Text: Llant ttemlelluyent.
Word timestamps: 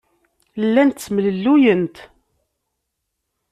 Llant 0.65 0.97
ttemlelluyent. 0.99 1.97